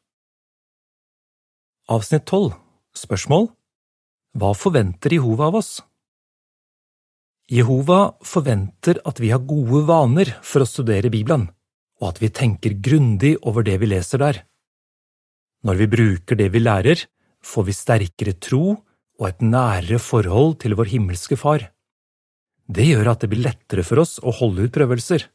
Avsnitt 1.92 2.26
12 2.26 2.52
Spørsmål 2.96 3.48
Hva 4.38 4.52
forventer 4.58 5.14
Jehova 5.14 5.48
av 5.50 5.58
oss? 5.62 5.72
Jehova 7.52 8.14
forventer 8.24 9.00
at 9.08 9.18
vi 9.20 9.32
har 9.32 9.42
gode 9.44 9.82
vaner 9.88 10.30
for 10.46 10.64
å 10.64 10.68
studere 10.68 11.10
Bibelen, 11.12 11.48
og 12.00 12.12
at 12.12 12.22
vi 12.22 12.30
tenker 12.32 12.78
grundig 12.80 13.34
over 13.42 13.66
det 13.66 13.78
vi 13.82 13.90
leser 13.90 14.22
der. 14.22 14.38
Når 15.66 15.82
vi 15.82 15.90
bruker 15.90 16.38
det 16.38 16.48
vi 16.54 16.62
lærer, 16.62 17.02
får 17.42 17.66
vi 17.68 17.74
sterkere 17.76 18.34
tro 18.38 18.64
og 19.20 19.26
et 19.28 19.42
nærere 19.44 20.00
forhold 20.02 20.58
til 20.62 20.74
vår 20.78 20.90
himmelske 20.94 21.38
Far. 21.38 21.68
Det 22.72 22.88
gjør 22.88 23.12
at 23.12 23.20
det 23.20 23.28
blir 23.32 23.44
lettere 23.44 23.84
for 23.84 24.00
oss 24.00 24.16
å 24.22 24.32
holde 24.32 24.66
ut 24.66 24.74
prøvelser. 24.74 25.26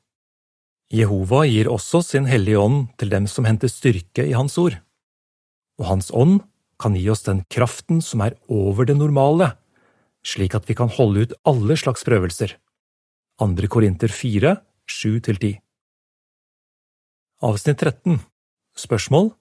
Jehova 0.93 1.43
gir 1.45 1.69
også 1.69 2.01
sin 2.01 2.25
Hellige 2.29 2.59
Ånd 2.63 2.87
til 2.97 3.11
dem 3.11 3.27
som 3.29 3.45
henter 3.45 3.69
styrke 3.69 4.25
i 4.25 4.35
Hans 4.37 4.55
ord 4.57 4.79
og 5.77 5.85
Hans 5.91 6.09
ånd 6.13 6.41
kan 6.81 6.97
gi 6.97 7.05
oss 7.09 7.25
den 7.25 7.43
kraften 7.53 8.01
som 8.05 8.21
er 8.25 8.35
over 8.53 8.85
det 8.89 8.97
normale, 8.97 9.53
slik 10.25 10.57
at 10.57 10.67
vi 10.69 10.75
kan 10.77 10.91
holde 10.93 11.25
ut 11.25 11.35
alle 11.47 11.77
slags 11.79 12.05
prøvelser. 12.05 12.57
2. 13.41 13.69
Korinter 13.69 14.11
4, 14.13 14.55
7–10. 14.89 15.57
Avsnitt 17.45 17.83
13 17.83 18.21
Spørsmål 18.77 19.35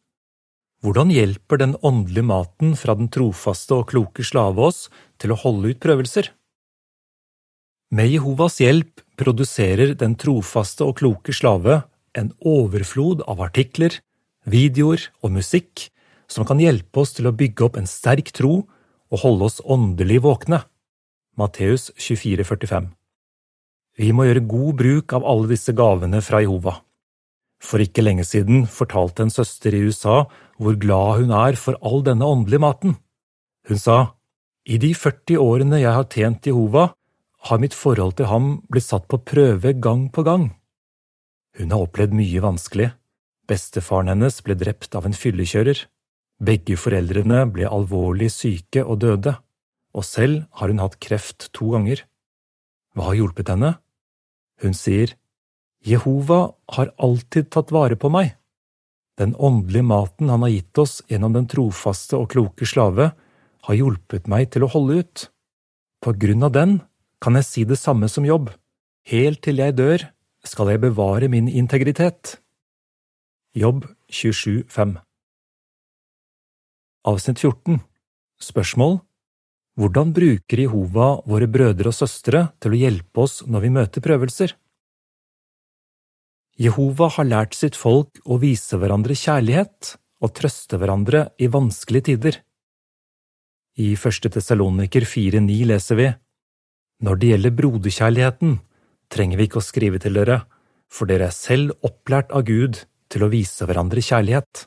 Hvordan 0.84 1.08
hjelper 1.08 1.60
den 1.60 1.72
åndelige 1.80 2.28
maten 2.28 2.74
fra 2.76 2.92
den 2.98 3.08
trofaste 3.12 3.78
og 3.78 3.88
kloke 3.92 4.24
slave 4.24 4.60
oss 4.68 4.86
til 5.20 5.32
å 5.32 5.38
holde 5.40 5.72
ut 5.72 5.80
prøvelser? 5.80 6.28
Med 7.94 8.10
Jehovas 8.10 8.58
hjelp 8.58 8.98
produserer 9.14 9.94
den 9.94 10.16
trofaste 10.18 10.82
og 10.82 10.96
kloke 10.98 11.30
slave 11.36 11.84
en 12.18 12.32
overflod 12.42 13.22
av 13.30 13.44
artikler, 13.44 13.94
videoer 14.42 15.04
og 15.22 15.36
musikk 15.36 15.86
som 16.26 16.46
kan 16.48 16.58
hjelpe 16.58 17.04
oss 17.04 17.14
til 17.14 17.28
å 17.30 17.34
bygge 17.36 17.68
opp 17.68 17.78
en 17.78 17.86
sterk 17.86 18.32
tro 18.34 18.64
og 18.66 19.22
holde 19.22 19.46
oss 19.46 19.60
åndelig 19.62 20.18
våkne. 20.24 20.64
Matteus 21.38 21.92
24, 21.94 22.42
45 22.48 22.90
Vi 24.02 24.10
må 24.10 24.26
gjøre 24.26 24.48
god 24.50 24.82
bruk 24.82 25.14
av 25.14 25.28
alle 25.28 25.52
disse 25.54 25.76
gavene 25.76 26.24
fra 26.26 26.42
Jehova. 26.42 26.80
For 27.62 27.80
ikke 27.80 28.02
lenge 28.02 28.26
siden 28.26 28.66
fortalte 28.66 29.22
en 29.22 29.32
søster 29.32 29.74
i 29.76 29.86
USA 29.86 30.24
hvor 30.58 30.74
glad 30.74 31.22
hun 31.22 31.32
er 31.38 31.54
for 31.60 31.78
all 31.86 32.02
denne 32.02 32.26
åndelige 32.26 32.64
maten. 32.66 32.98
Hun 33.70 33.78
sa, 33.78 34.16
I 34.66 34.78
de 34.82 34.90
40 34.90 35.38
årene 35.38 35.78
jeg 35.78 35.94
har 35.94 36.10
tjent 36.10 36.50
Jehova, 36.50 36.90
har 37.46 37.60
mitt 37.62 37.74
forhold 37.76 38.16
til 38.18 38.30
ham 38.30 38.46
blitt 38.70 38.88
satt 38.88 39.06
på 39.10 39.20
prøve 39.22 39.72
gang 39.82 40.08
på 40.12 40.24
gang. 40.26 40.48
Hun 41.56 41.72
har 41.72 41.86
opplevd 41.86 42.16
mye 42.16 42.42
vanskelig. 42.44 42.90
Bestefaren 43.46 44.10
hennes 44.10 44.40
ble 44.44 44.56
drept 44.58 44.96
av 44.98 45.06
en 45.06 45.16
fyllekjører. 45.16 45.84
Begge 46.42 46.76
foreldrene 46.76 47.44
ble 47.48 47.68
alvorlig 47.70 48.28
syke 48.34 48.82
og 48.84 49.00
døde, 49.04 49.36
og 49.96 50.04
selv 50.04 50.44
har 50.58 50.72
hun 50.72 50.82
hatt 50.82 50.98
kreft 51.00 51.48
to 51.56 51.70
ganger. 51.72 52.02
Hva 52.92 53.10
har 53.10 53.20
hjulpet 53.20 53.52
henne? 53.52 53.76
Hun 54.60 54.74
sier, 54.76 55.14
Jehova 55.86 56.40
har 56.74 56.92
alltid 56.98 57.50
tatt 57.54 57.72
vare 57.72 57.96
på 57.96 58.10
meg. 58.12 58.34
Den 59.16 59.32
åndelige 59.36 59.86
maten 59.86 60.28
han 60.28 60.42
har 60.44 60.52
gitt 60.52 60.80
oss 60.82 60.98
gjennom 61.08 61.32
den 61.36 61.46
trofaste 61.48 62.18
og 62.18 62.28
kloke 62.34 62.68
slave, 62.68 63.12
har 63.66 63.78
hjulpet 63.78 64.28
meg 64.28 64.50
til 64.52 64.66
å 64.66 64.70
holde 64.74 65.00
ut. 65.00 65.24
På 66.04 66.12
grunn 66.12 66.44
av 66.44 66.52
den 66.52 66.76
kan 67.22 67.38
jeg 67.38 67.48
si 67.48 67.64
det 67.64 67.78
samme 67.80 68.08
som 68.12 68.26
jobb. 68.26 68.50
Helt 69.06 69.42
til 69.44 69.62
jeg 69.62 69.76
dør, 69.78 70.02
skal 70.46 70.70
jeg 70.72 70.82
bevare 70.82 71.28
min 71.32 71.48
integritet. 71.48 72.38
Jobb 73.56 73.86
27,5 74.12 74.98
Avsnitt 77.06 77.40
14 77.40 77.80
Spørsmål 78.42 78.98
Hvordan 79.76 80.12
bruker 80.16 80.60
Jehova 80.60 81.08
våre 81.28 81.48
brødre 81.48 81.92
og 81.92 81.96
søstre 81.96 82.46
til 82.60 82.74
å 82.74 82.80
hjelpe 82.80 83.22
oss 83.24 83.42
når 83.46 83.64
vi 83.64 83.70
møter 83.76 84.04
prøvelser? 84.04 84.52
Jehova 86.56 87.08
har 87.12 87.28
lært 87.28 87.56
sitt 87.56 87.76
folk 87.76 88.20
å 88.24 88.38
vise 88.40 88.78
hverandre 88.80 89.16
kjærlighet 89.16 89.96
og 90.24 90.32
trøste 90.36 90.80
hverandre 90.80 91.26
i 91.36 91.48
vanskelige 91.52 92.08
tider. 92.10 92.38
I 93.76 93.92
første 94.00 94.32
Tessaloniker 94.32 95.04
4,9 95.04 95.58
leser 95.68 96.00
vi, 96.00 96.08
Når 97.04 97.18
det 97.20 97.32
gjelder 97.32 97.56
broderkjærligheten, 97.58 98.58
trenger 99.12 99.38
vi 99.38 99.46
ikke 99.48 99.60
å 99.60 99.64
skrive 99.64 100.00
til 100.02 100.16
dere, 100.16 100.42
for 100.88 101.08
dere 101.10 101.28
er 101.28 101.34
selv 101.34 101.74
opplært 101.84 102.32
av 102.32 102.46
Gud 102.48 102.84
til 103.12 103.26
å 103.26 103.30
vise 103.32 103.66
hverandre 103.68 104.02
kjærlighet. 104.02 104.66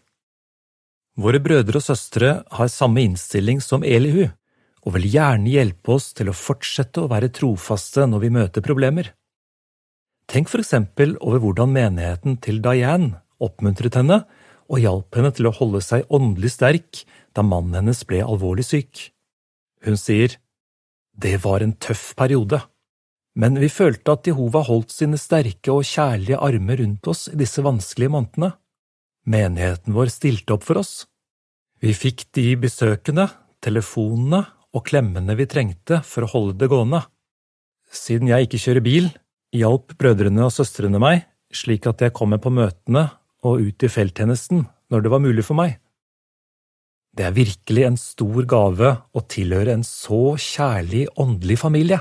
Våre 1.20 1.42
brødre 1.44 1.82
og 1.82 1.84
søstre 1.84 2.36
har 2.56 2.72
samme 2.72 3.02
innstilling 3.04 3.60
som 3.64 3.84
Elihu, 3.84 4.30
og 4.86 4.96
vil 4.96 5.10
gjerne 5.12 5.52
hjelpe 5.52 5.98
oss 5.98 6.14
til 6.16 6.30
å 6.32 6.38
fortsette 6.38 7.02
å 7.04 7.10
være 7.12 7.32
trofaste 7.36 8.06
når 8.08 8.24
vi 8.24 8.36
møter 8.38 8.64
problemer. 8.64 9.12
Tenk 10.30 10.52
for 10.52 10.62
eksempel 10.62 11.18
over 11.26 11.42
hvordan 11.44 11.74
menigheten 11.74 12.38
til 12.44 12.62
Diane 12.64 13.18
oppmuntret 13.44 13.98
henne 13.98 14.22
og 14.70 14.84
hjalp 14.84 15.18
henne 15.18 15.32
til 15.34 15.50
å 15.50 15.56
holde 15.58 15.82
seg 15.84 16.06
åndelig 16.14 16.54
sterk 16.54 17.02
da 17.36 17.44
mannen 17.44 17.80
hennes 17.82 18.04
ble 18.08 18.22
alvorlig 18.22 18.68
syk. 18.68 19.10
Hun 19.84 19.98
sier, 19.98 20.38
Det 21.20 21.36
var 21.44 21.64
en 21.64 21.76
tøff 21.76 22.14
periode, 22.16 22.62
men 23.40 23.60
vi 23.60 23.68
følte 23.72 24.14
at 24.16 24.28
Jehova 24.30 24.62
holdt 24.68 24.94
sine 24.94 25.20
sterke 25.20 25.74
og 25.74 25.88
kjærlige 25.88 26.40
armer 26.40 26.80
rundt 26.80 27.10
oss 27.12 27.28
i 27.32 27.38
disse 27.40 27.64
vanskelige 27.66 28.14
månedene. 28.14 28.54
Menigheten 29.30 29.96
vår 29.96 30.12
stilte 30.14 30.56
opp 30.56 30.64
for 30.68 30.80
oss. 30.80 30.94
Vi 31.84 31.92
fikk 31.96 32.30
de 32.36 32.54
besøkende, 32.60 33.28
telefonene 33.64 34.46
og 34.76 34.86
klemmene 34.88 35.36
vi 35.36 35.48
trengte 35.50 36.00
for 36.08 36.24
å 36.24 36.32
holde 36.32 36.60
det 36.62 36.70
gående. 36.72 37.04
Siden 37.92 38.32
jeg 38.32 38.48
ikke 38.48 38.62
kjører 38.64 38.86
bil, 38.86 39.12
hjalp 39.56 39.98
brødrene 40.00 40.46
og 40.48 40.56
søstrene 40.56 41.02
meg 41.02 41.26
slik 41.54 41.88
at 41.90 42.02
jeg 42.04 42.16
kommer 42.16 42.42
på 42.42 42.52
møtene 42.54 43.08
og 43.48 43.64
ut 43.64 43.86
i 43.86 43.92
felttjenesten 43.92 44.66
når 44.90 45.06
det 45.06 45.12
var 45.14 45.24
mulig 45.24 45.46
for 45.46 45.58
meg. 45.58 45.78
Det 47.16 47.26
er 47.26 47.36
virkelig 47.36 47.86
en 47.88 47.98
stor 48.00 48.46
gave 48.50 48.92
å 49.12 49.24
tilhøre 49.32 49.74
en 49.76 49.86
så 49.86 50.36
kjærlig 50.40 51.08
åndelig 51.20 51.60
familie. 51.62 52.00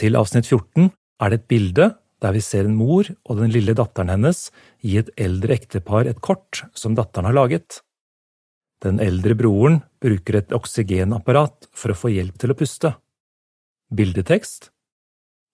Til 0.00 0.16
avsnitt 0.18 0.48
14 0.48 0.88
er 1.22 1.30
det 1.30 1.42
et 1.42 1.50
bilde 1.52 1.88
der 2.22 2.34
vi 2.36 2.42
ser 2.44 2.66
en 2.68 2.78
mor 2.78 3.08
og 3.10 3.38
den 3.40 3.52
lille 3.52 3.74
datteren 3.76 4.12
hennes 4.14 4.46
gi 4.80 4.96
et 5.00 5.10
eldre 5.20 5.56
ektepar 5.58 6.08
et 6.08 6.22
kort 6.22 6.64
som 6.78 6.96
datteren 6.98 7.28
har 7.28 7.36
laget. 7.36 7.82
Den 8.82 8.98
eldre 9.02 9.36
broren 9.38 9.80
bruker 10.02 10.40
et 10.40 10.54
oksygenapparat 10.54 11.68
for 11.70 11.92
å 11.92 11.98
få 11.98 12.12
hjelp 12.14 12.38
til 12.42 12.54
å 12.54 12.58
puste. 12.58 12.94
Bildetekst 13.92 14.72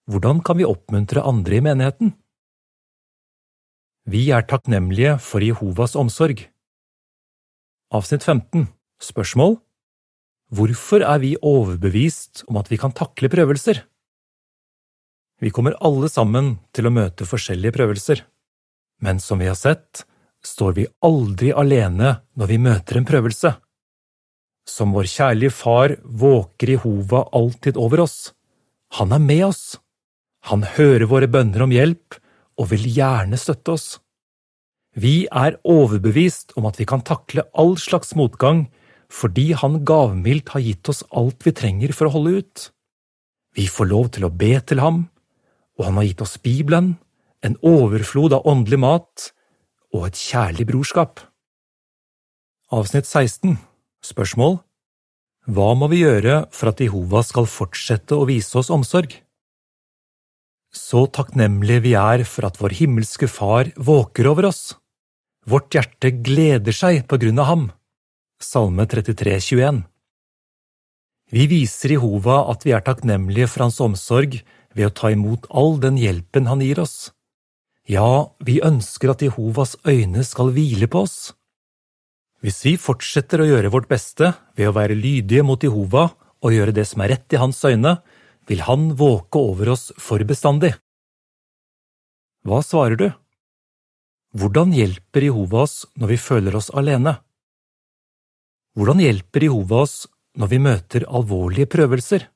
hvordan 0.08 0.40
kan 0.40 0.56
vi 0.56 0.64
oppmuntre 0.64 1.20
andre 1.20 1.58
i 1.58 1.64
menigheten? 1.64 2.14
Vi 4.08 4.30
er 4.32 4.46
takknemlige 4.48 5.18
for 5.20 5.44
Jehovas 5.44 5.92
omsorg. 6.00 6.46
Avsnitt 7.88 8.20
15 8.20 8.66
Spørsmål 9.00 9.54
Hvorfor 10.52 11.00
er 11.00 11.20
vi 11.22 11.30
overbevist 11.40 12.42
om 12.44 12.58
at 12.60 12.68
vi 12.68 12.76
kan 12.80 12.92
takle 12.92 13.30
prøvelser? 13.32 13.80
Vi 15.40 15.48
kommer 15.54 15.76
alle 15.80 16.10
sammen 16.12 16.58
til 16.76 16.88
å 16.88 16.92
møte 16.92 17.24
forskjellige 17.28 17.72
prøvelser, 17.78 18.20
men 19.00 19.22
som 19.24 19.40
vi 19.40 19.48
har 19.48 19.56
sett, 19.56 20.02
står 20.44 20.74
vi 20.76 20.84
aldri 21.00 21.54
alene 21.56 22.18
når 22.36 22.50
vi 22.50 22.58
møter 22.60 22.98
en 23.00 23.08
prøvelse. 23.08 23.54
Som 24.68 24.92
vår 24.92 25.08
kjærlige 25.08 25.54
far 25.56 25.94
våker 26.04 26.74
Jehova 26.74 27.22
alltid 27.32 27.80
over 27.80 28.04
oss. 28.04 28.34
Han 29.00 29.16
er 29.16 29.22
med 29.24 29.46
oss. 29.48 29.78
Han 30.52 30.66
hører 30.76 31.08
våre 31.08 31.30
bønner 31.30 31.64
om 31.64 31.72
hjelp 31.72 32.20
og 32.60 32.68
vil 32.74 32.84
gjerne 32.84 33.40
støtte 33.40 33.78
oss. 33.78 33.88
Vi 34.98 35.28
er 35.30 35.58
overbevist 35.68 36.56
om 36.58 36.66
at 36.66 36.78
vi 36.80 36.86
kan 36.88 37.04
takle 37.06 37.44
all 37.54 37.76
slags 37.78 38.16
motgang 38.18 38.66
fordi 39.08 39.52
Han 39.56 39.84
gavmildt 39.88 40.50
har 40.52 40.60
gitt 40.60 40.88
oss 40.90 41.04
alt 41.16 41.44
vi 41.46 41.54
trenger 41.56 41.94
for 41.96 42.08
å 42.08 42.14
holde 42.16 42.42
ut. 42.42 42.64
Vi 43.56 43.64
får 43.70 43.88
lov 43.88 44.10
til 44.12 44.26
å 44.26 44.34
be 44.34 44.58
til 44.60 44.82
ham, 44.82 45.06
og 45.78 45.86
han 45.86 45.96
har 45.98 46.08
gitt 46.10 46.22
oss 46.22 46.36
Bibelen, 46.42 46.98
en 47.40 47.56
overflod 47.64 48.34
av 48.36 48.44
åndelig 48.50 48.78
mat 48.82 49.30
og 49.94 50.10
et 50.10 50.18
kjærlig 50.20 50.66
brorskap. 50.68 51.22
Avsnitt 52.74 53.08
16 53.08 53.56
Spørsmål 54.04 54.58
Hva 55.48 55.70
må 55.78 55.88
vi 55.88 56.02
gjøre 56.02 56.42
for 56.52 56.72
at 56.72 56.82
Jehova 56.84 57.22
skal 57.24 57.48
fortsette 57.48 58.18
å 58.18 58.26
vise 58.28 58.58
oss 58.60 58.68
omsorg? 58.74 59.14
Så 60.74 61.06
takknemlige 61.08 61.86
vi 61.86 61.94
er 61.96 62.26
for 62.28 62.50
at 62.50 62.60
vår 62.60 62.76
himmelske 62.82 63.30
Far 63.30 63.72
våker 63.80 64.28
over 64.28 64.50
oss. 64.50 64.76
Vårt 65.48 65.72
hjerte 65.72 66.10
gleder 66.12 66.74
seg 66.76 67.06
på 67.08 67.16
grunn 67.22 67.38
av 67.40 67.46
ham. 67.48 67.62
Salme 68.42 68.84
33, 68.84 69.38
21 69.40 69.78
Vi 71.32 71.44
viser 71.48 71.94
Jehova 71.94 72.42
at 72.52 72.66
vi 72.66 72.74
er 72.76 72.84
takknemlige 72.84 73.48
for 73.48 73.64
hans 73.64 73.78
omsorg 73.80 74.36
ved 74.76 74.90
å 74.90 74.92
ta 74.92 75.08
imot 75.14 75.46
all 75.48 75.78
den 75.80 75.96
hjelpen 75.96 76.50
han 76.50 76.60
gir 76.60 76.82
oss. 76.82 77.14
Ja, 77.88 78.28
vi 78.44 78.58
ønsker 78.60 79.14
at 79.14 79.24
Jehovas 79.24 79.72
øyne 79.88 80.24
skal 80.26 80.52
hvile 80.52 80.90
på 80.92 81.06
oss. 81.06 81.32
Hvis 82.44 82.60
vi 82.66 82.74
fortsetter 82.76 83.40
å 83.40 83.48
gjøre 83.48 83.72
vårt 83.72 83.88
beste 83.88 84.34
ved 84.58 84.68
å 84.68 84.74
være 84.76 84.98
lydige 84.98 85.46
mot 85.46 85.64
Jehova 85.64 86.10
og 86.44 86.52
gjøre 86.52 86.76
det 86.76 86.84
som 86.90 87.00
er 87.02 87.14
rett 87.14 87.32
i 87.32 87.40
hans 87.40 87.62
øyne, 87.64 87.96
vil 88.48 88.60
Han 88.68 88.92
våke 89.00 89.40
over 89.40 89.72
oss 89.72 89.92
for 89.96 90.20
bestandig. 90.28 90.74
Hva 92.44 92.60
svarer 92.64 93.00
du? 93.00 93.08
Hvordan 94.36 94.74
hjelper 94.76 95.24
Jehova 95.24 95.62
oss 95.64 95.86
når 95.96 96.12
vi 96.12 96.18
føler 96.20 96.56
oss 96.58 96.68
alene? 96.76 97.14
Hvordan 98.76 99.00
hjelper 99.00 99.46
Jehova 99.48 99.84
oss 99.86 100.02
når 100.38 100.50
vi 100.52 100.58
møter 100.60 101.06
alvorlige 101.08 101.70
prøvelser? 101.72 102.26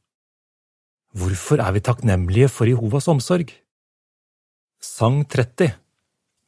Hvorfor 1.12 1.60
er 1.60 1.74
vi 1.76 1.84
takknemlige 1.84 2.48
for 2.48 2.70
Jehovas 2.70 3.08
omsorg? 3.12 3.52
Sang 4.80 5.26
30 5.28 5.74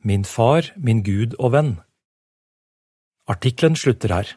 Min 0.05 0.25
far, 0.25 0.73
min 0.77 1.03
Gud 1.05 1.37
og 1.39 1.53
venn 1.53 1.75
Artikkelen 3.29 3.77
slutter 3.77 4.13
her. 4.13 4.33